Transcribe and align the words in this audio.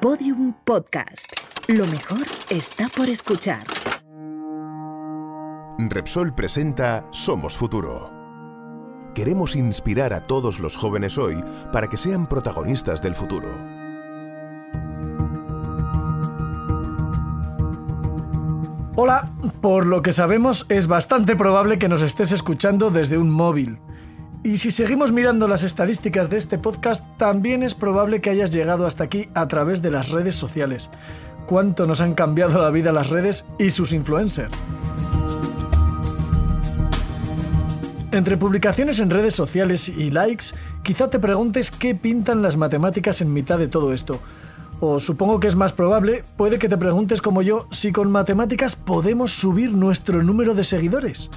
Podium 0.00 0.52
Podcast. 0.64 1.32
Lo 1.68 1.86
mejor 1.86 2.26
está 2.50 2.86
por 2.94 3.08
escuchar. 3.08 3.64
Repsol 5.78 6.34
presenta 6.34 7.06
Somos 7.12 7.56
Futuro. 7.56 8.12
Queremos 9.14 9.56
inspirar 9.56 10.12
a 10.12 10.26
todos 10.26 10.60
los 10.60 10.76
jóvenes 10.76 11.16
hoy 11.16 11.42
para 11.72 11.88
que 11.88 11.96
sean 11.96 12.26
protagonistas 12.26 13.00
del 13.00 13.14
futuro. 13.14 13.48
Hola, 18.96 19.30
por 19.62 19.86
lo 19.86 20.02
que 20.02 20.12
sabemos 20.12 20.66
es 20.68 20.86
bastante 20.88 21.36
probable 21.36 21.78
que 21.78 21.88
nos 21.88 22.02
estés 22.02 22.32
escuchando 22.32 22.90
desde 22.90 23.16
un 23.16 23.30
móvil. 23.30 23.78
Y 24.46 24.58
si 24.58 24.70
seguimos 24.70 25.10
mirando 25.10 25.48
las 25.48 25.64
estadísticas 25.64 26.30
de 26.30 26.36
este 26.36 26.56
podcast, 26.56 27.04
también 27.16 27.64
es 27.64 27.74
probable 27.74 28.20
que 28.20 28.30
hayas 28.30 28.52
llegado 28.52 28.86
hasta 28.86 29.02
aquí 29.02 29.28
a 29.34 29.48
través 29.48 29.82
de 29.82 29.90
las 29.90 30.10
redes 30.10 30.36
sociales. 30.36 30.88
¿Cuánto 31.46 31.84
nos 31.84 32.00
han 32.00 32.14
cambiado 32.14 32.60
la 32.60 32.70
vida 32.70 32.92
las 32.92 33.10
redes 33.10 33.44
y 33.58 33.70
sus 33.70 33.92
influencers? 33.92 34.54
Entre 38.12 38.36
publicaciones 38.36 39.00
en 39.00 39.10
redes 39.10 39.34
sociales 39.34 39.88
y 39.88 40.12
likes, 40.12 40.54
quizá 40.84 41.10
te 41.10 41.18
preguntes 41.18 41.72
qué 41.72 41.96
pintan 41.96 42.40
las 42.40 42.56
matemáticas 42.56 43.20
en 43.20 43.32
mitad 43.32 43.58
de 43.58 43.66
todo 43.66 43.92
esto. 43.92 44.20
O 44.78 45.00
supongo 45.00 45.40
que 45.40 45.48
es 45.48 45.56
más 45.56 45.72
probable, 45.72 46.22
puede 46.36 46.60
que 46.60 46.68
te 46.68 46.78
preguntes 46.78 47.20
como 47.20 47.42
yo 47.42 47.66
si 47.72 47.90
con 47.90 48.12
matemáticas 48.12 48.76
podemos 48.76 49.32
subir 49.32 49.72
nuestro 49.72 50.22
número 50.22 50.54
de 50.54 50.62
seguidores. 50.62 51.30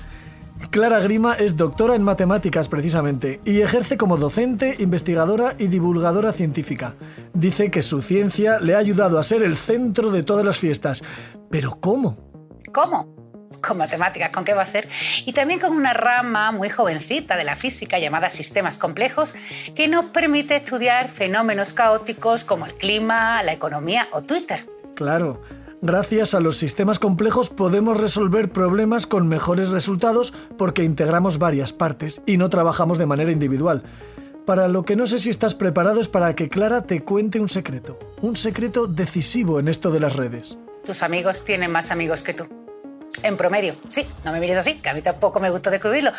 Clara 0.72 1.00
Grima 1.00 1.34
es 1.34 1.58
doctora 1.58 1.96
en 1.96 2.04
matemáticas 2.04 2.70
precisamente 2.70 3.41
y 3.44 3.62
ejerce 3.62 3.98
como 3.98 4.18
docente, 4.18 4.76
investigadora 4.78 5.55
y 5.58 5.66
divulgadora 5.66 6.32
científica. 6.32 6.94
Dice 7.34 7.72
que 7.72 7.82
su 7.82 8.04
ciencia 8.04 8.59
le 8.59 8.76
ha 8.76 8.78
ayudado 8.78 9.18
a 9.18 9.23
ser 9.23 9.42
el 9.42 9.58
centro 9.58 10.12
de 10.12 10.22
todas 10.22 10.45
las 10.45 10.59
fiestas. 10.59 11.02
Pero 11.50 11.80
¿cómo? 11.80 12.17
¿Cómo? 12.72 13.17
con 13.59 13.78
matemáticas, 13.78 14.30
¿con 14.30 14.45
qué 14.45 14.53
va 14.53 14.61
a 14.61 14.66
ser? 14.66 14.88
Y 15.26 15.34
también 15.34 15.59
con 15.59 15.73
una 15.73 15.92
rama 15.92 16.52
muy 16.52 16.70
jovencita 16.70 17.36
de 17.36 17.44
la 17.44 17.56
física 17.56 18.00
llamada 18.00 18.30
sistemas 18.30 18.78
complejos 18.78 19.36
que 19.76 19.88
nos 19.88 20.06
permite 20.06 20.56
estudiar 20.56 21.09
fenómenos 21.09 21.73
caóticos 21.73 22.44
como 22.44 22.67
el 22.67 22.76
clima, 22.76 23.44
la 23.44 23.52
economía 23.52 24.08
o 24.11 24.22
Twitter. 24.22 24.66
Claro, 24.95 25.42
Gracias 25.81 26.33
a 26.33 26.41
los 26.41 26.58
sistemas 26.58 26.99
complejos 26.99 27.49
podemos 27.49 27.97
resolver 27.97 28.52
problemas 28.52 29.08
con 29.08 29.30
mejores 29.30 29.69
resultados 29.69 30.33
porque 30.58 30.83
integramos 30.83 31.38
varias 31.38 31.71
partes 31.71 32.21
y 32.25 32.36
no 32.36 32.49
trabajamos 32.49 32.97
de 32.97 33.05
manera 33.05 33.31
individual. 33.31 33.83
Para 34.45 34.67
lo 34.67 34.83
que 34.83 34.97
no 34.97 35.08
sé 35.08 35.19
si 35.19 35.30
estás 35.30 35.55
preparado 35.55 36.02
es 36.02 36.09
para 36.09 36.36
que 36.36 36.49
Clara 36.49 36.83
te 36.83 37.02
cuente 37.02 37.39
un 37.39 37.47
secreto, 37.47 37.97
un 38.21 38.36
secreto 38.36 38.88
decisivo 38.88 39.58
en 39.59 39.69
esto 39.69 39.89
de 39.89 40.02
las 40.02 40.17
redes. 40.17 40.58
Tus 40.86 41.02
amigos 41.02 41.45
tienen 41.45 41.71
más 41.71 41.91
amigos 41.91 42.23
que 42.23 42.33
tú. 42.33 42.45
En 43.23 43.38
promedio, 43.38 43.75
sí, 43.88 44.05
no 44.25 44.33
me 44.33 44.41
mires 44.41 44.58
así, 44.58 44.75
que 44.75 44.89
a 44.89 44.93
mí 44.93 45.02
tampoco 45.02 45.39
me 45.39 45.49
gusta 45.49 45.69
descubrirlo. 45.69 46.11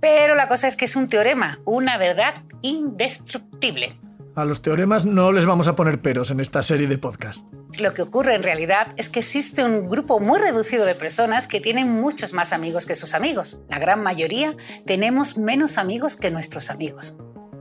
Pero 0.00 0.34
la 0.34 0.48
cosa 0.48 0.66
es 0.66 0.76
que 0.76 0.86
es 0.86 0.96
un 0.96 1.08
teorema, 1.08 1.60
una 1.64 1.98
verdad 1.98 2.42
indestructible. 2.62 3.96
A 4.36 4.44
los 4.44 4.62
teoremas 4.62 5.06
no 5.06 5.30
les 5.30 5.46
vamos 5.46 5.68
a 5.68 5.76
poner 5.76 6.02
peros 6.02 6.32
en 6.32 6.40
esta 6.40 6.60
serie 6.64 6.88
de 6.88 6.98
podcast. 6.98 7.46
Lo 7.78 7.94
que 7.94 8.02
ocurre 8.02 8.34
en 8.34 8.42
realidad 8.42 8.88
es 8.96 9.08
que 9.08 9.20
existe 9.20 9.64
un 9.64 9.88
grupo 9.88 10.18
muy 10.18 10.40
reducido 10.40 10.84
de 10.84 10.96
personas 10.96 11.46
que 11.46 11.60
tienen 11.60 11.88
muchos 11.88 12.32
más 12.32 12.52
amigos 12.52 12.84
que 12.84 12.96
sus 12.96 13.14
amigos. 13.14 13.60
La 13.68 13.78
gran 13.78 14.02
mayoría 14.02 14.56
tenemos 14.86 15.38
menos 15.38 15.78
amigos 15.78 16.16
que 16.16 16.32
nuestros 16.32 16.68
amigos. 16.70 17.16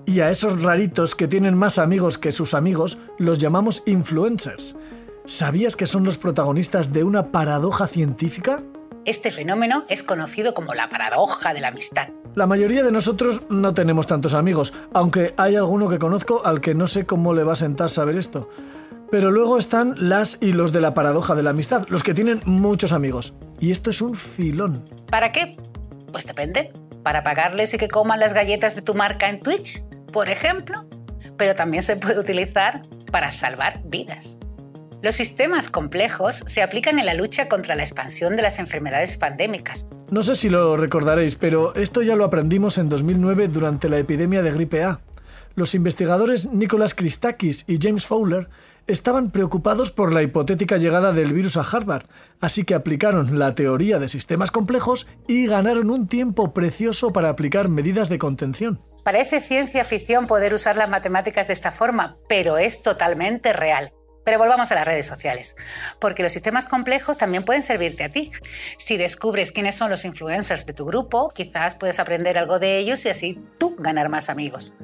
Y 0.07 0.21
a 0.21 0.31
esos 0.31 0.63
raritos 0.63 1.13
que 1.13 1.27
tienen 1.27 1.55
más 1.55 1.77
amigos 1.77 2.17
que 2.17 2.31
sus 2.31 2.55
amigos 2.55 2.97
los 3.19 3.38
llamamos 3.38 3.83
influencers. 3.85 4.75
¿Sabías 5.25 5.75
que 5.75 5.85
son 5.85 6.03
los 6.03 6.17
protagonistas 6.17 6.91
de 6.91 7.03
una 7.03 7.31
paradoja 7.31 7.88
científica? 7.88 8.63
Este 9.05 9.29
fenómeno 9.29 9.83
es 9.89 10.01
conocido 10.01 10.55
como 10.55 10.73
la 10.73 10.90
paradoja 10.90 11.53
de 11.53 11.61
la 11.61 11.67
amistad. 11.67 12.09
La 12.35 12.47
mayoría 12.47 12.81
de 12.81 12.91
nosotros 12.91 13.44
no 13.49 13.75
tenemos 13.75 14.07
tantos 14.07 14.33
amigos, 14.33 14.73
aunque 14.91 15.35
hay 15.38 15.55
alguno 15.55 15.88
que 15.88 15.99
conozco 15.99 16.44
al 16.44 16.61
que 16.61 16.73
no 16.73 16.88
sé 16.88 17.05
cómo 17.05 17.33
le 17.33 17.44
va 17.44 17.53
a 17.53 17.55
sentar 17.55 17.91
saber 17.91 18.17
esto. 18.17 18.49
Pero 19.11 19.29
luego 19.29 19.59
están 19.59 19.94
las 19.97 20.39
y 20.41 20.51
los 20.51 20.72
de 20.72 20.81
la 20.81 20.95
paradoja 20.95 21.35
de 21.35 21.43
la 21.43 21.51
amistad, 21.51 21.85
los 21.89 22.01
que 22.01 22.16
tienen 22.16 22.41
muchos 22.45 22.91
amigos. 22.91 23.35
Y 23.59 23.72
esto 23.72 23.91
es 23.91 24.01
un 24.01 24.16
filón. 24.16 24.83
¿Para 25.11 25.31
qué? 25.31 25.55
Pues 26.11 26.25
depende. 26.25 26.73
Para 27.03 27.22
pagarles 27.22 27.72
y 27.75 27.77
que 27.77 27.88
coman 27.88 28.19
las 28.19 28.33
galletas 28.33 28.75
de 28.75 28.81
tu 28.81 28.95
marca 28.95 29.29
en 29.29 29.39
Twitch, 29.39 29.83
por 30.11 30.29
ejemplo. 30.29 30.85
Pero 31.38 31.53
también 31.53 31.83
se 31.83 31.97
puede 31.97 32.19
utilizar 32.19 32.81
para 33.11 33.29
salvar 33.29 33.81
vidas. 33.85 34.39
Los 35.03 35.13
sistemas 35.16 35.69
complejos 35.69 36.43
se 36.47 36.63
aplican 36.63 36.97
en 36.97 37.05
la 37.05 37.13
lucha 37.13 37.47
contra 37.47 37.75
la 37.75 37.83
expansión 37.83 38.35
de 38.35 38.41
las 38.41 38.57
enfermedades 38.57 39.17
pandémicas. 39.17 39.85
No 40.13 40.22
sé 40.22 40.35
si 40.35 40.47
lo 40.47 40.78
recordaréis, 40.78 41.35
pero 41.35 41.74
esto 41.74 42.03
ya 42.03 42.16
lo 42.16 42.24
aprendimos 42.24 42.78
en 42.78 42.88
2009 42.88 43.47
durante 43.47 43.90
la 43.90 43.97
epidemia 43.97 44.44
de 44.44 44.51
gripe 44.51 44.84
A. 44.84 45.00
Los 45.56 45.74
investigadores 45.74 46.53
Nicholas 46.53 46.94
Christakis 46.94 47.66
y 47.66 47.79
James 47.81 48.06
Fowler 48.06 48.47
estaban 48.85 49.31
preocupados 49.31 49.90
por 49.90 50.13
la 50.13 50.22
hipotética 50.22 50.78
llegada 50.78 51.13
del 51.13 51.34
virus 51.34 51.57
a 51.57 51.62
Harvard, 51.62 52.06
así 52.40 52.63
que 52.63 52.75
aplicaron 52.75 53.40
la 53.40 53.56
teoría 53.56 53.97
de 53.97 54.07
sistemas 54.07 54.52
complejos 54.52 55.07
y 55.28 55.47
ganaron 55.47 55.90
un 55.90 56.06
tiempo 56.06 56.53
precioso 56.53 57.12
para 57.12 57.29
aplicar 57.29 57.68
medidas 57.68 58.07
de 58.07 58.19
contención. 58.19 58.84
Parece 59.03 59.41
ciencia 59.41 59.84
ficción 59.84 60.28
poder 60.28 60.53
usar 60.53 60.78
las 60.78 60.91
matemáticas 60.91 61.47
de 61.47 61.56
esta 61.56 61.72
forma, 61.72 62.18
pero 62.29 62.59
es 62.59 62.84
totalmente 62.84 63.52
real. 63.52 63.91
Pero 64.23 64.38
volvamos 64.38 64.72
a 64.72 64.75
las 64.75 64.85
redes 64.85 65.07
sociales, 65.07 65.56
porque 66.00 66.23
los 66.23 66.31
sistemas 66.31 66.67
complejos 66.67 67.17
también 67.17 67.44
pueden 67.44 67.63
servirte 67.63 68.03
a 68.03 68.09
ti. 68.09 68.31
Si 68.78 68.97
descubres 68.97 69.51
quiénes 69.51 69.75
son 69.75 69.89
los 69.89 70.06
influencers 70.06 70.66
de 70.66 70.73
tu 70.73 70.85
grupo, 70.85 71.29
quizás 71.35 71.75
puedes 71.75 72.00
aprender 72.00 72.38
algo 72.38 72.59
de 72.59 72.78
ellos 72.78 73.06
y 73.06 73.09
así 73.09 73.39
tú 73.57 73.75
ganar 73.78 74.09
más 74.09 74.29
amigos. 74.29 74.75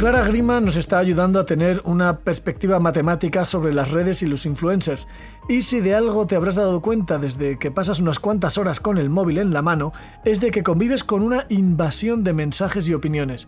Clara 0.00 0.24
Grima 0.24 0.62
nos 0.62 0.76
está 0.76 0.96
ayudando 0.96 1.38
a 1.38 1.44
tener 1.44 1.82
una 1.84 2.20
perspectiva 2.20 2.80
matemática 2.80 3.44
sobre 3.44 3.74
las 3.74 3.90
redes 3.90 4.22
y 4.22 4.26
los 4.26 4.46
influencers. 4.46 5.06
Y 5.46 5.60
si 5.60 5.80
de 5.80 5.94
algo 5.94 6.26
te 6.26 6.36
habrás 6.36 6.54
dado 6.54 6.80
cuenta 6.80 7.18
desde 7.18 7.58
que 7.58 7.70
pasas 7.70 8.00
unas 8.00 8.18
cuantas 8.18 8.56
horas 8.56 8.80
con 8.80 8.96
el 8.96 9.10
móvil 9.10 9.36
en 9.36 9.52
la 9.52 9.60
mano, 9.60 9.92
es 10.24 10.40
de 10.40 10.52
que 10.52 10.62
convives 10.62 11.04
con 11.04 11.20
una 11.20 11.44
invasión 11.50 12.24
de 12.24 12.32
mensajes 12.32 12.88
y 12.88 12.94
opiniones. 12.94 13.46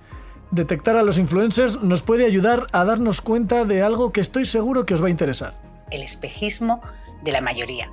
Detectar 0.52 0.98
a 0.98 1.02
los 1.02 1.16
influencers 1.16 1.82
nos 1.82 2.02
puede 2.02 2.26
ayudar 2.26 2.66
a 2.72 2.84
darnos 2.84 3.22
cuenta 3.22 3.64
de 3.64 3.82
algo 3.82 4.12
que 4.12 4.20
estoy 4.20 4.44
seguro 4.44 4.84
que 4.84 4.92
os 4.92 5.02
va 5.02 5.06
a 5.06 5.10
interesar. 5.10 5.54
El 5.90 6.02
espejismo 6.02 6.82
de 7.24 7.32
la 7.32 7.40
mayoría. 7.40 7.90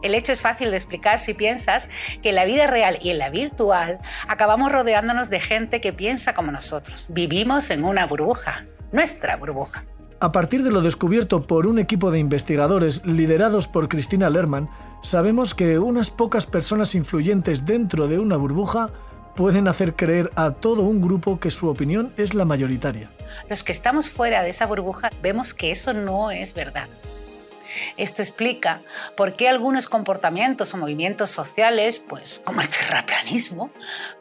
El 0.00 0.14
hecho 0.14 0.32
es 0.32 0.40
fácil 0.40 0.70
de 0.70 0.78
explicar 0.78 1.20
si 1.20 1.34
piensas 1.34 1.90
que 2.22 2.30
en 2.30 2.36
la 2.36 2.46
vida 2.46 2.66
real 2.66 2.98
y 3.02 3.10
en 3.10 3.18
la 3.18 3.28
virtual 3.28 4.00
acabamos 4.26 4.72
rodeándonos 4.72 5.28
de 5.28 5.38
gente 5.38 5.82
que 5.82 5.92
piensa 5.92 6.32
como 6.32 6.50
nosotros. 6.50 7.04
Vivimos 7.10 7.68
en 7.68 7.84
una 7.84 8.06
burbuja, 8.06 8.64
nuestra 8.90 9.36
burbuja. 9.36 9.84
A 10.18 10.32
partir 10.32 10.62
de 10.62 10.70
lo 10.70 10.80
descubierto 10.80 11.46
por 11.46 11.66
un 11.66 11.78
equipo 11.78 12.10
de 12.10 12.20
investigadores 12.20 13.04
liderados 13.04 13.68
por 13.68 13.90
Cristina 13.90 14.30
Lerman, 14.30 14.70
sabemos 15.02 15.54
que 15.54 15.78
unas 15.78 16.10
pocas 16.10 16.46
personas 16.46 16.94
influyentes 16.94 17.66
dentro 17.66 18.08
de 18.08 18.18
una 18.18 18.38
burbuja 18.38 18.88
pueden 19.34 19.68
hacer 19.68 19.94
creer 19.94 20.30
a 20.36 20.52
todo 20.52 20.82
un 20.82 21.00
grupo 21.00 21.40
que 21.40 21.50
su 21.50 21.68
opinión 21.68 22.12
es 22.16 22.34
la 22.34 22.44
mayoritaria. 22.44 23.10
Los 23.48 23.62
que 23.62 23.72
estamos 23.72 24.08
fuera 24.08 24.42
de 24.42 24.50
esa 24.50 24.66
burbuja 24.66 25.10
vemos 25.22 25.54
que 25.54 25.70
eso 25.70 25.92
no 25.92 26.30
es 26.30 26.54
verdad. 26.54 26.88
Esto 27.96 28.22
explica 28.22 28.82
por 29.16 29.34
qué 29.34 29.48
algunos 29.48 29.88
comportamientos 29.88 30.74
o 30.74 30.78
movimientos 30.78 31.30
sociales, 31.30 32.04
pues 32.06 32.42
como 32.44 32.60
el 32.60 32.68
terraplanismo, 32.68 33.70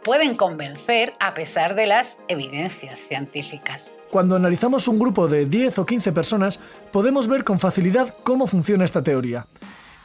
pueden 0.03 0.35
convencer 0.35 1.13
a 1.19 1.33
pesar 1.33 1.75
de 1.75 1.87
las 1.87 2.19
evidencias 2.27 2.99
científicas. 3.07 3.91
Cuando 4.09 4.35
analizamos 4.35 4.87
un 4.87 4.99
grupo 4.99 5.27
de 5.27 5.45
10 5.45 5.79
o 5.79 5.85
15 5.85 6.11
personas, 6.11 6.59
podemos 6.91 7.27
ver 7.27 7.43
con 7.43 7.59
facilidad 7.59 8.15
cómo 8.23 8.47
funciona 8.47 8.85
esta 8.85 9.01
teoría. 9.01 9.47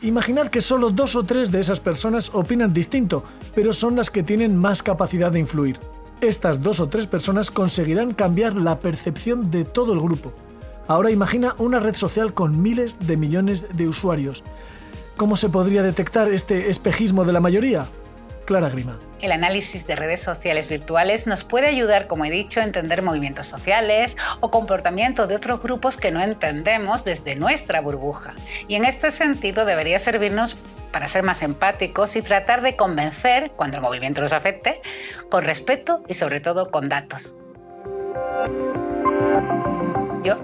Imaginad 0.03 0.49
que 0.49 0.61
solo 0.61 0.91
dos 0.91 1.17
o 1.17 1.25
tres 1.25 1.51
de 1.51 1.59
esas 1.59 1.81
personas 1.81 2.31
opinan 2.35 2.75
distinto, 2.75 3.25
pero 3.57 3.73
son 3.73 3.97
las 3.97 4.11
que 4.11 4.23
tienen 4.23 4.55
más 4.55 4.83
capacidad 4.83 5.33
de 5.33 5.41
influir. 5.41 5.81
Estas 6.21 6.63
dos 6.63 6.79
o 6.79 6.89
tres 6.89 7.07
personas 7.07 7.51
conseguirán 7.51 8.13
cambiar 8.13 8.55
la 8.55 8.81
percepción 8.81 9.51
de 9.51 9.65
todo 9.65 9.95
el 9.95 10.01
grupo. 10.01 10.35
Ahora 10.87 11.11
imagina 11.11 11.55
una 11.57 11.81
red 11.81 11.97
social 11.97 12.35
con 12.35 12.61
miles 12.61 12.99
de 13.01 13.17
millones 13.17 13.67
de 13.75 13.89
usuarios. 13.89 14.45
¿Cómo 15.17 15.39
se 15.39 15.49
podría 15.49 15.83
detectar 15.83 16.31
este 16.31 16.69
espejismo 16.69 17.25
de 17.25 17.33
la 17.33 17.41
mayoría? 17.41 17.87
Clara 18.45 18.69
Grima. 18.69 19.01
El 19.21 19.33
análisis 19.33 19.87
de 19.87 19.97
redes 19.97 20.23
sociales 20.23 20.69
virtuales 20.69 21.27
nos 21.27 21.43
puede 21.43 21.67
ayudar, 21.67 22.07
como 22.07 22.27
he 22.27 22.31
dicho, 22.31 22.61
a 22.61 22.65
entender 22.65 23.01
movimientos 23.01 23.47
sociales 23.47 24.19
o 24.41 24.51
comportamientos 24.51 25.31
de 25.31 25.35
otros 25.35 25.63
grupos 25.63 25.97
que 25.97 26.11
no 26.11 26.23
entendemos 26.23 27.05
desde 27.05 27.35
nuestra 27.35 27.81
burbuja. 27.81 28.35
Y 28.69 28.75
en 28.75 28.85
este 28.85 29.11
sentido 29.11 29.65
debería 29.65 29.99
servirnos 29.99 30.57
para 30.93 31.09
ser 31.09 31.23
más 31.23 31.43
empáticos 31.43 32.17
y 32.17 32.23
tratar 32.23 32.63
de 32.63 32.77
convencer, 32.77 33.53
cuando 33.53 33.77
el 33.77 33.83
movimiento 33.83 34.21
nos 34.21 34.33
afecte, 34.33 34.81
con 35.31 35.45
respeto 35.45 36.03
y 36.09 36.15
sobre 36.15 36.41
todo 36.41 36.71
con 36.71 36.89
datos. 36.89 37.37
Yo, 40.23 40.39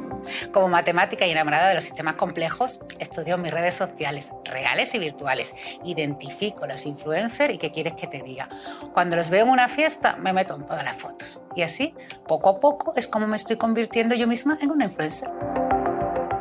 como 0.53 0.69
matemática 0.69 1.27
y 1.27 1.31
enamorada 1.31 1.69
de 1.69 1.75
los 1.75 1.85
sistemas 1.85 2.15
complejos, 2.15 2.81
estudio 2.99 3.39
mis 3.39 3.53
redes 3.53 3.75
sociales, 3.75 4.31
reales 4.45 4.95
y 4.95 4.99
virtuales. 4.99 5.55
Identifico 5.85 6.67
los 6.67 6.87
influencers 6.87 7.55
y 7.55 7.59
qué 7.59 7.73
quieres 7.73 7.95
que 7.95 8.07
te 8.07 8.23
diga. 8.23 8.49
Cuando 8.93 9.17
los 9.17 9.31
veo 9.31 9.45
en 9.45 9.51
una 9.51 9.69
fiesta, 9.69 10.17
me 10.17 10.33
meto 10.33 10.55
en 10.55 10.67
todas 10.67 10.85
las 10.85 10.97
fotos. 10.97 11.41
Y 11.57 11.63
así, 11.63 11.95
poco 12.27 12.51
a 12.51 12.61
poco, 12.61 12.93
es 12.97 13.07
como 13.09 13.27
me 13.27 13.37
estoy 13.37 13.57
convirtiendo 13.57 14.15
yo 14.15 14.27
misma 14.27 14.59
en 14.61 14.71
una 14.71 14.85
influencer. 14.85 15.31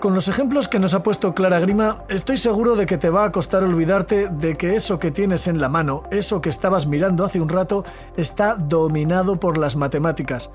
Con 0.02 0.16
los 0.16 0.28
ejemplos 0.28 0.68
que 0.68 0.80
nos 0.80 0.96
ha 0.96 1.04
puesto 1.04 1.36
Clara 1.36 1.60
Grima, 1.60 2.06
estoy 2.10 2.38
seguro 2.38 2.76
de 2.76 2.88
que 2.88 2.98
te 2.98 3.12
va 3.12 3.24
a 3.24 3.32
costar 3.32 3.64
olvidarte 3.64 4.30
de 4.30 4.58
que 4.58 4.76
eso 4.76 4.98
que 4.98 5.12
tienes 5.12 5.46
en 5.46 5.62
la 5.62 5.70
mano, 5.70 6.06
eso 6.10 6.42
que 6.42 6.50
estabas 6.50 6.88
mirando 6.88 7.24
hace 7.24 7.40
un 7.40 7.50
rato, 7.50 7.86
está 8.18 8.56
dominado 8.56 9.40
por 9.40 9.60
las 9.60 9.76
matemáticas. 9.76 10.50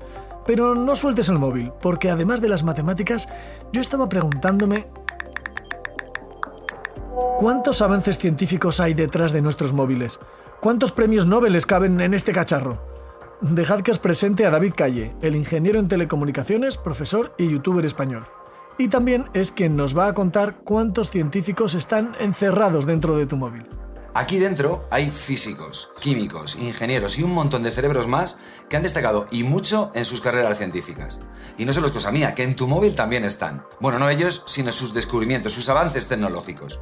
Pero 0.45 0.75
no 0.75 0.95
sueltes 0.95 1.29
el 1.29 1.39
móvil, 1.39 1.71
porque 1.81 2.09
además 2.09 2.41
de 2.41 2.49
las 2.49 2.63
matemáticas, 2.63 3.29
yo 3.71 3.79
estaba 3.79 4.09
preguntándome 4.09 4.87
¿Cuántos 7.39 7.81
avances 7.81 8.17
científicos 8.17 8.81
hay 8.81 8.93
detrás 8.93 9.31
de 9.31 9.41
nuestros 9.41 9.71
móviles? 9.71 10.19
¿Cuántos 10.59 10.91
premios 10.91 11.25
Nobel 11.25 11.65
caben 11.65 12.01
en 12.01 12.13
este 12.13 12.33
cacharro? 12.33 12.79
Dejad 13.39 13.79
que 13.79 13.91
os 13.91 13.99
presente 13.99 14.45
a 14.45 14.49
David 14.49 14.73
Calle, 14.75 15.15
el 15.21 15.37
ingeniero 15.37 15.79
en 15.79 15.87
telecomunicaciones, 15.87 16.75
profesor 16.75 17.33
y 17.37 17.47
youtuber 17.47 17.85
español 17.85 18.27
y 18.77 18.89
también 18.89 19.25
es 19.33 19.51
quien 19.51 19.75
nos 19.75 19.97
va 19.97 20.07
a 20.07 20.13
contar 20.13 20.59
cuántos 20.63 21.09
científicos 21.09 21.75
están 21.75 22.15
encerrados 22.19 22.85
dentro 22.85 23.17
de 23.17 23.25
tu 23.25 23.35
móvil. 23.35 23.65
Aquí 24.13 24.39
dentro 24.39 24.83
hay 24.89 25.11
físicos, 25.11 25.91
químicos, 25.99 26.55
ingenieros 26.55 27.19
y 27.19 27.23
un 27.23 27.33
montón 27.33 27.61
de 27.61 27.69
cerebros 27.69 28.07
más 28.07 28.39
que 28.67 28.75
han 28.75 28.81
destacado 28.81 29.27
y 29.29 29.43
mucho 29.43 29.91
en 29.93 30.05
sus 30.05 30.21
carreras 30.21 30.57
científicas. 30.57 31.21
Y 31.55 31.65
no 31.65 31.73
solo 31.73 31.85
es 31.85 31.91
cosa 31.91 32.11
mía, 32.11 32.33
que 32.33 32.41
en 32.41 32.55
tu 32.55 32.67
móvil 32.67 32.95
también 32.95 33.23
están. 33.23 33.63
Bueno, 33.79 33.99
no 33.99 34.09
ellos, 34.09 34.41
sino 34.47 34.71
sus 34.71 34.95
descubrimientos, 34.95 35.53
sus 35.53 35.69
avances 35.69 36.07
tecnológicos. 36.07 36.79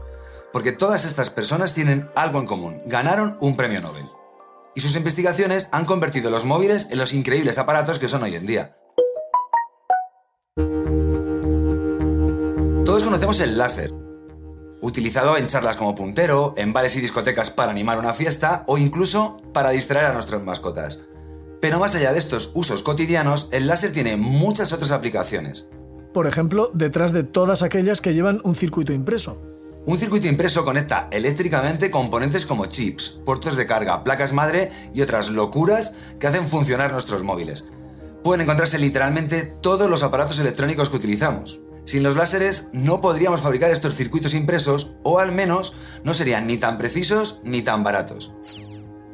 Porque 0.53 0.71
todas 0.71 1.03
estas 1.03 1.29
personas 1.29 1.73
tienen 1.73 2.07
algo 2.15 2.39
en 2.39 2.45
común, 2.45 2.81
ganaron 2.85 3.37
un 3.41 3.57
premio 3.57 3.81
Nobel. 3.81 4.09
Y 4.73 4.79
sus 4.79 4.95
investigaciones 4.95 5.67
han 5.73 5.83
convertido 5.83 6.31
los 6.31 6.45
móviles 6.45 6.87
en 6.89 6.99
los 6.99 7.13
increíbles 7.13 7.57
aparatos 7.57 7.99
que 7.99 8.07
son 8.07 8.23
hoy 8.23 8.35
en 8.35 8.45
día. 8.45 8.77
Conocemos 13.15 13.39
el 13.39 13.57
láser, 13.57 13.93
utilizado 14.81 15.37
en 15.37 15.47
charlas 15.47 15.77
como 15.77 15.95
puntero, 15.95 16.53
en 16.57 16.73
bares 16.73 16.97
y 16.97 16.99
discotecas 16.99 17.49
para 17.49 17.71
animar 17.71 17.97
una 17.97 18.11
fiesta 18.11 18.65
o 18.67 18.77
incluso 18.77 19.41
para 19.53 19.69
distraer 19.69 20.07
a 20.07 20.13
nuestras 20.13 20.43
mascotas. 20.43 21.01
Pero 21.61 21.79
más 21.79 21.95
allá 21.95 22.11
de 22.11 22.19
estos 22.19 22.51
usos 22.55 22.83
cotidianos, 22.83 23.47
el 23.53 23.67
láser 23.67 23.93
tiene 23.93 24.17
muchas 24.17 24.73
otras 24.73 24.91
aplicaciones. 24.91 25.69
Por 26.13 26.27
ejemplo, 26.27 26.71
detrás 26.73 27.13
de 27.13 27.23
todas 27.23 27.63
aquellas 27.63 28.01
que 28.01 28.13
llevan 28.13 28.41
un 28.43 28.57
circuito 28.57 28.91
impreso. 28.91 29.37
Un 29.85 29.97
circuito 29.97 30.27
impreso 30.27 30.65
conecta 30.65 31.07
eléctricamente 31.09 31.89
componentes 31.89 32.45
como 32.45 32.65
chips, 32.65 33.21
puertos 33.23 33.55
de 33.55 33.65
carga, 33.65 34.03
placas 34.03 34.33
madre 34.33 34.73
y 34.93 35.01
otras 35.01 35.29
locuras 35.29 35.95
que 36.19 36.27
hacen 36.27 36.49
funcionar 36.49 36.91
nuestros 36.91 37.23
móviles. 37.23 37.69
Pueden 38.25 38.41
encontrarse 38.41 38.77
literalmente 38.77 39.43
todos 39.43 39.89
los 39.89 40.03
aparatos 40.03 40.37
electrónicos 40.39 40.89
que 40.89 40.97
utilizamos, 40.97 41.61
sin 41.85 42.03
los 42.03 42.15
láseres 42.15 42.69
no 42.73 43.01
podríamos 43.01 43.41
fabricar 43.41 43.71
estos 43.71 43.95
circuitos 43.95 44.33
impresos 44.33 44.95
o 45.03 45.19
al 45.19 45.31
menos 45.31 45.73
no 46.03 46.13
serían 46.13 46.47
ni 46.47 46.57
tan 46.57 46.77
precisos 46.77 47.39
ni 47.43 47.61
tan 47.61 47.83
baratos. 47.83 48.33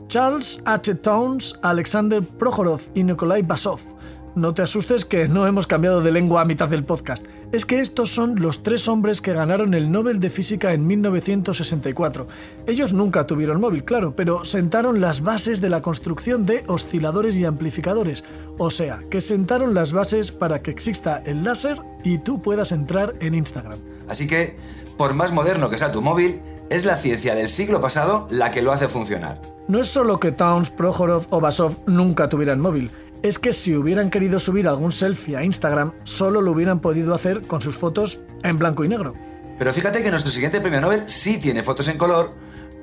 Charles 0.08 0.60
H. 0.66 0.96
Towns, 0.96 1.56
Alexander 1.62 2.22
Prokhorov 2.22 2.82
y 2.94 3.04
Nikolai 3.04 3.44
Basov 3.44 3.91
no 4.36 4.54
te 4.54 4.62
asustes 4.62 5.06
que 5.06 5.28
no 5.28 5.46
hemos 5.48 5.68
cambiado 5.68 6.02
de 6.02 6.12
lengua 6.12 6.42
a 6.42 6.46
mitad 6.46 6.70
del 6.70 6.86
podcast. 6.86 7.26
Es 7.52 7.66
que 7.66 7.80
estos 7.80 8.14
son 8.14 8.42
los 8.42 8.64
tres 8.64 8.88
hombres 8.88 9.22
que 9.22 9.34
ganaron 9.34 9.74
el 9.74 9.92
Nobel 9.92 10.20
de 10.20 10.30
Física 10.30 10.74
en 10.74 10.88
1964. 10.88 12.28
Ellos 12.66 12.94
nunca 12.94 13.28
tuvieron 13.28 13.60
móvil, 13.60 13.84
claro, 13.84 14.16
pero 14.16 14.46
sentaron 14.46 15.02
las 15.02 15.22
bases 15.22 15.60
de 15.60 15.70
la 15.70 15.82
construcción 15.82 16.46
de 16.46 16.64
osciladores 16.68 17.36
y 17.36 17.46
amplificadores. 17.46 18.24
O 18.58 18.70
sea, 18.70 19.02
que 19.10 19.22
sentaron 19.22 19.74
las 19.74 19.92
bases 19.92 20.32
para 20.32 20.62
que 20.62 20.72
exista 20.72 21.22
el 21.26 21.44
láser 21.44 21.82
y 22.04 22.20
tú 22.20 22.42
puedas 22.42 22.72
entrar 22.72 23.16
en 23.20 23.34
Instagram. 23.34 23.80
Así 24.08 24.28
que, 24.28 24.56
por 24.98 25.14
más 25.14 25.34
moderno 25.34 25.70
que 25.70 25.78
sea 25.78 25.92
tu 25.92 26.02
móvil, 26.02 26.42
es 26.70 26.86
la 26.86 26.96
ciencia 26.96 27.36
del 27.36 27.50
siglo 27.50 27.82
pasado 27.82 28.28
la 28.32 28.50
que 28.52 28.62
lo 28.62 28.72
hace 28.72 28.88
funcionar. 28.88 29.42
No 29.68 29.80
es 29.80 29.88
solo 29.88 30.20
que 30.20 30.32
Towns, 30.32 30.70
Prohorov 30.70 31.28
o 31.30 31.40
Basov 31.42 31.74
nunca 31.86 32.30
tuvieran 32.30 32.60
móvil, 32.60 32.90
es 33.24 33.38
que 33.38 33.54
si 33.54 33.76
hubieran 33.76 34.10
querido 34.10 34.40
subir 34.40 34.68
algún 34.68 34.92
selfie 34.92 35.38
a 35.38 35.44
Instagram, 35.44 35.94
solo 36.04 36.42
lo 36.42 36.52
hubieran 36.52 36.80
podido 36.80 37.14
hacer 37.14 37.42
con 37.42 37.62
sus 37.62 37.78
fotos 37.78 38.20
en 38.44 38.58
blanco 38.58 38.84
y 38.84 38.88
negro. 38.88 39.14
Pero 39.60 39.74
fíjate 39.74 40.02
que 40.02 40.10
nuestro 40.10 40.32
siguiente 40.32 40.60
premio 40.60 40.82
Nobel 40.82 41.04
sí 41.08 41.38
tiene 41.38 41.62
fotos 41.62 41.88
en 41.88 41.98
color, 41.98 42.32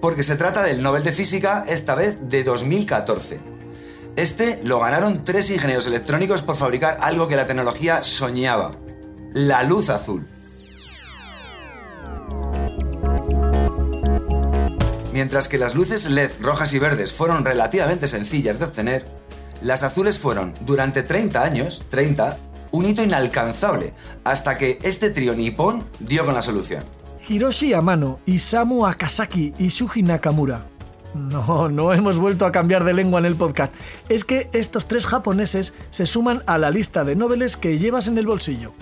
porque 0.00 0.22
se 0.22 0.36
trata 0.36 0.62
del 0.62 0.82
Nobel 0.82 1.02
de 1.02 1.12
Física, 1.12 1.64
esta 1.66 1.94
vez 1.96 2.28
de 2.28 2.44
2014. 2.44 3.40
Este 4.14 4.60
lo 4.64 4.80
ganaron 4.80 5.22
tres 5.22 5.50
ingenieros 5.50 5.86
electrónicos 5.86 6.42
por 6.42 6.56
fabricar 6.56 6.98
algo 7.00 7.28
que 7.28 7.36
la 7.36 7.46
tecnología 7.46 8.02
soñaba, 8.02 8.72
la 9.32 9.64
luz 9.64 9.90
azul. 9.90 10.26
Mientras 15.12 15.48
que 15.48 15.58
las 15.58 15.74
luces 15.74 16.08
LED 16.08 16.30
rojas 16.40 16.72
y 16.74 16.78
verdes 16.78 17.12
fueron 17.12 17.44
relativamente 17.44 18.06
sencillas 18.06 18.60
de 18.60 18.64
obtener, 18.66 19.04
las 19.62 19.82
azules 19.82 20.18
fueron, 20.18 20.54
durante 20.60 21.02
30 21.02 21.42
años, 21.42 21.84
30, 21.90 22.38
un 22.70 22.84
hito 22.84 23.02
inalcanzable, 23.02 23.94
hasta 24.24 24.56
que 24.56 24.78
este 24.82 25.10
trío 25.10 25.34
nipón 25.34 25.84
dio 25.98 26.24
con 26.24 26.34
la 26.34 26.42
solución. 26.42 26.84
Hiroshi 27.28 27.72
Amano, 27.72 28.20
Isamu 28.26 28.86
Akasaki 28.86 29.52
y 29.58 29.68
Shuji 29.68 30.02
Nakamura. 30.02 30.60
No, 31.14 31.68
no 31.68 31.92
hemos 31.92 32.18
vuelto 32.18 32.46
a 32.46 32.52
cambiar 32.52 32.84
de 32.84 32.94
lengua 32.94 33.18
en 33.18 33.26
el 33.26 33.34
podcast. 33.34 33.72
Es 34.08 34.24
que 34.24 34.48
estos 34.52 34.86
tres 34.86 35.06
japoneses 35.06 35.74
se 35.90 36.06
suman 36.06 36.42
a 36.46 36.58
la 36.58 36.70
lista 36.70 37.04
de 37.04 37.16
Nobeles 37.16 37.56
que 37.56 37.78
llevas 37.78 38.06
en 38.08 38.18
el 38.18 38.26
bolsillo. 38.26 38.72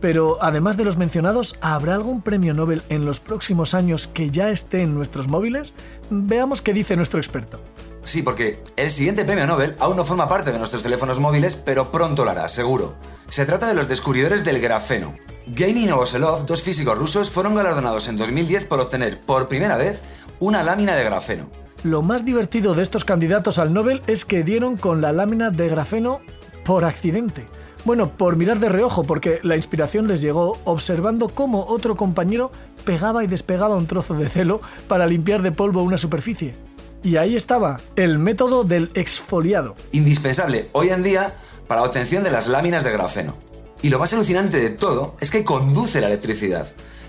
Pero 0.00 0.38
además 0.42 0.76
de 0.76 0.84
los 0.84 0.96
mencionados, 0.96 1.56
¿habrá 1.60 1.94
algún 1.94 2.20
premio 2.20 2.54
Nobel 2.54 2.82
en 2.90 3.06
los 3.06 3.18
próximos 3.18 3.74
años 3.74 4.06
que 4.06 4.30
ya 4.30 4.50
esté 4.50 4.82
en 4.82 4.94
nuestros 4.94 5.26
móviles? 5.26 5.72
Veamos 6.10 6.60
qué 6.60 6.72
dice 6.72 6.96
nuestro 6.96 7.18
experto. 7.18 7.58
Sí, 8.06 8.22
porque 8.22 8.62
el 8.76 8.92
siguiente 8.92 9.24
premio 9.24 9.48
Nobel 9.48 9.74
aún 9.80 9.96
no 9.96 10.04
forma 10.04 10.28
parte 10.28 10.52
de 10.52 10.58
nuestros 10.58 10.84
teléfonos 10.84 11.18
móviles, 11.18 11.56
pero 11.56 11.90
pronto 11.90 12.24
lo 12.24 12.30
hará, 12.30 12.46
seguro. 12.46 12.94
Se 13.28 13.44
trata 13.44 13.66
de 13.66 13.74
los 13.74 13.88
descubridores 13.88 14.44
del 14.44 14.60
grafeno. 14.60 15.16
Gain 15.48 15.76
y 15.76 15.86
Novoselov, 15.86 16.46
dos 16.46 16.62
físicos 16.62 16.96
rusos, 16.96 17.30
fueron 17.30 17.56
galardonados 17.56 18.06
en 18.06 18.16
2010 18.16 18.66
por 18.66 18.78
obtener 18.78 19.20
por 19.20 19.48
primera 19.48 19.76
vez 19.76 20.02
una 20.38 20.62
lámina 20.62 20.94
de 20.94 21.02
grafeno. 21.02 21.50
Lo 21.82 22.02
más 22.02 22.24
divertido 22.24 22.74
de 22.74 22.84
estos 22.84 23.04
candidatos 23.04 23.58
al 23.58 23.74
Nobel 23.74 24.00
es 24.06 24.24
que 24.24 24.44
dieron 24.44 24.76
con 24.76 25.00
la 25.00 25.10
lámina 25.10 25.50
de 25.50 25.68
grafeno 25.68 26.20
por 26.64 26.84
accidente. 26.84 27.44
Bueno, 27.84 28.10
por 28.10 28.36
mirar 28.36 28.60
de 28.60 28.68
reojo, 28.68 29.02
porque 29.02 29.40
la 29.42 29.56
inspiración 29.56 30.06
les 30.06 30.20
llegó 30.20 30.58
observando 30.64 31.28
cómo 31.28 31.66
otro 31.66 31.96
compañero 31.96 32.52
pegaba 32.84 33.24
y 33.24 33.26
despegaba 33.26 33.74
un 33.74 33.88
trozo 33.88 34.14
de 34.14 34.28
celo 34.28 34.60
para 34.86 35.08
limpiar 35.08 35.42
de 35.42 35.50
polvo 35.50 35.82
una 35.82 35.98
superficie. 35.98 36.54
Y 37.02 37.16
ahí 37.16 37.36
estaba, 37.36 37.80
el 37.96 38.18
método 38.18 38.64
del 38.64 38.90
exfoliado. 38.94 39.76
Indispensable 39.92 40.68
hoy 40.72 40.90
en 40.90 41.02
día 41.02 41.34
para 41.68 41.80
la 41.80 41.86
obtención 41.86 42.24
de 42.24 42.30
las 42.30 42.48
láminas 42.48 42.84
de 42.84 42.92
grafeno. 42.92 43.36
Y 43.82 43.90
lo 43.90 43.98
más 43.98 44.12
alucinante 44.12 44.58
de 44.58 44.70
todo 44.70 45.14
es 45.20 45.30
que 45.30 45.44
conduce 45.44 46.00
la 46.00 46.08
electricidad. 46.08 46.66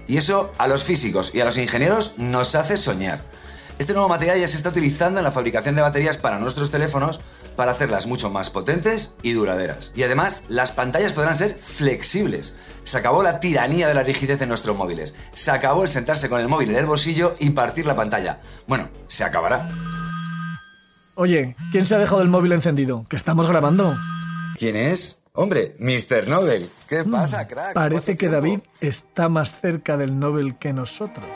Y 0.08 0.18
eso 0.18 0.54
a 0.58 0.68
los 0.68 0.84
físicos 0.84 1.32
y 1.34 1.42
a 1.42 1.46
los 1.46 1.58
ingenieros 1.58 2.18
nos 2.18 2.56
hace 2.56 2.78
soñar. 2.78 3.22
Este 3.80 3.94
nuevo 3.94 4.10
material 4.10 4.40
ya 4.40 4.48
se 4.48 4.58
está 4.58 4.70
utilizando 4.70 5.20
en 5.20 5.24
la 5.24 5.32
fabricación 5.32 5.76
de 5.76 5.82
baterías 5.82 6.18
para 6.18 6.40
nuestros 6.40 6.72
teléfonos 6.72 7.22
para 7.56 7.72
hacerlas 7.72 8.08
mucho 8.08 8.30
más 8.30 8.50
potentes 8.50 9.16
y 9.22 9.34
duraderas. 9.34 9.92
Y 9.96 10.04
además, 10.04 10.44
las 10.48 10.72
pantallas 10.72 11.14
podrán 11.14 11.36
ser 11.36 11.58
flexibles. 11.58 12.56
Se 12.88 13.00
acabó 13.00 13.22
la 13.22 13.42
tiranía 13.42 13.90
de 13.90 13.94
la 13.94 14.02
rigidez 14.02 14.42
en 14.42 14.48
nuestros 14.48 14.78
móviles. 14.78 15.14
Se 15.34 15.52
acabó 15.52 15.84
el 15.84 15.90
sentarse 15.90 16.30
con 16.30 16.40
el 16.40 16.48
móvil 16.48 16.70
en 16.70 16.78
el 16.78 16.86
bolsillo 16.86 17.36
y 17.38 17.50
partir 17.50 17.86
la 17.86 17.98
pantalla. 17.98 18.40
Bueno, 18.66 18.88
se 19.10 19.26
acabará. 19.26 19.70
Oye, 21.16 21.58
¿quién 21.74 21.86
se 21.86 21.96
ha 21.96 21.98
dejado 21.98 22.22
el 22.22 22.30
móvil 22.30 22.54
encendido? 22.54 23.06
Que 23.10 23.18
estamos 23.18 23.50
grabando. 23.50 23.94
¿Quién 24.58 24.78
es? 24.78 25.20
Hombre, 25.34 25.76
Mr. 25.80 26.30
Nobel. 26.30 26.70
¿Qué 26.88 27.04
mm, 27.04 27.12
pasa, 27.12 27.46
crack? 27.46 27.74
Parece 27.74 28.16
que 28.16 28.30
David 28.30 28.60
está 28.80 29.28
más 29.28 29.60
cerca 29.60 29.98
del 29.98 30.18
Nobel 30.18 30.58
que 30.58 30.72
nosotros. 30.72 31.28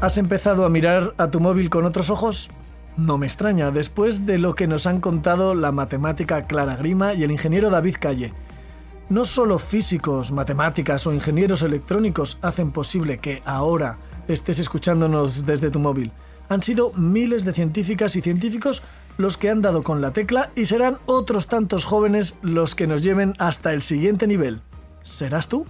¿Has 0.00 0.18
empezado 0.18 0.64
a 0.64 0.68
mirar 0.68 1.14
a 1.16 1.30
tu 1.30 1.38
móvil 1.38 1.70
con 1.70 1.84
otros 1.84 2.10
ojos? 2.10 2.50
No 2.98 3.16
me 3.16 3.26
extraña, 3.26 3.70
después 3.70 4.26
de 4.26 4.38
lo 4.38 4.56
que 4.56 4.66
nos 4.66 4.84
han 4.88 5.00
contado 5.00 5.54
la 5.54 5.70
matemática 5.70 6.48
Clara 6.48 6.74
Grima 6.74 7.14
y 7.14 7.22
el 7.22 7.30
ingeniero 7.30 7.70
David 7.70 7.94
Calle. 8.00 8.32
No 9.08 9.24
solo 9.24 9.60
físicos, 9.60 10.32
matemáticas 10.32 11.06
o 11.06 11.12
ingenieros 11.12 11.62
electrónicos 11.62 12.38
hacen 12.42 12.72
posible 12.72 13.18
que 13.18 13.40
ahora 13.44 13.98
estés 14.26 14.58
escuchándonos 14.58 15.46
desde 15.46 15.70
tu 15.70 15.78
móvil. 15.78 16.10
Han 16.48 16.60
sido 16.60 16.92
miles 16.94 17.44
de 17.44 17.52
científicas 17.52 18.16
y 18.16 18.20
científicos 18.20 18.82
los 19.16 19.36
que 19.36 19.48
han 19.48 19.62
dado 19.62 19.84
con 19.84 20.00
la 20.00 20.10
tecla 20.10 20.50
y 20.56 20.66
serán 20.66 20.98
otros 21.06 21.46
tantos 21.46 21.84
jóvenes 21.84 22.34
los 22.42 22.74
que 22.74 22.88
nos 22.88 23.04
lleven 23.04 23.34
hasta 23.38 23.72
el 23.72 23.82
siguiente 23.82 24.26
nivel. 24.26 24.60
¿Serás 25.02 25.48
tú? 25.48 25.66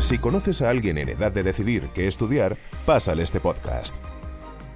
Si 0.00 0.18
conoces 0.18 0.60
a 0.60 0.70
alguien 0.70 0.98
en 0.98 1.10
edad 1.10 1.30
de 1.30 1.44
decidir 1.44 1.88
qué 1.94 2.08
estudiar, 2.08 2.56
pásale 2.84 3.22
este 3.22 3.38
podcast. 3.38 3.94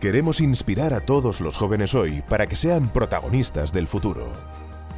Queremos 0.02 0.40
inspirar 0.40 0.94
a 0.94 1.00
todos 1.00 1.40
los 1.40 1.56
jóvenes 1.56 1.94
hoy 1.94 2.24
para 2.28 2.48
que 2.48 2.56
sean 2.56 2.88
protagonistas 2.88 3.72
del 3.72 3.86
futuro. 3.86 4.32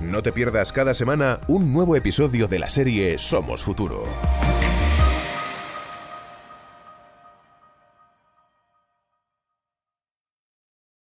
No 0.01 0.23
te 0.23 0.33
pierdas 0.33 0.73
cada 0.73 0.95
semana 0.95 1.41
un 1.47 1.75
nuevo 1.75 1.95
episodio 1.95 2.49
de 2.49 2.59
la 2.59 2.71
serie 2.71 3.19
Somos 3.19 3.63
Futuro. 3.63 4.05